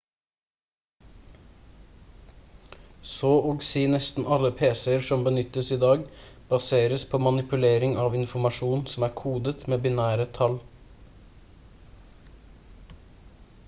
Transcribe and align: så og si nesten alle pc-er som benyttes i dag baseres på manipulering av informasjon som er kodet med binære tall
så 3.09 3.29
og 3.49 3.59
si 3.67 3.83
nesten 3.95 4.29
alle 4.37 4.51
pc-er 4.61 5.05
som 5.11 5.27
benyttes 5.27 5.69
i 5.77 5.77
dag 5.85 6.07
baseres 6.55 7.05
på 7.13 7.21
manipulering 7.27 7.95
av 8.07 8.17
informasjon 8.23 8.83
som 8.95 9.07
er 9.11 9.15
kodet 9.23 9.67
med 9.75 9.85
binære 9.87 10.29
tall 10.41 10.57